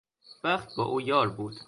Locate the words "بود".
1.29-1.57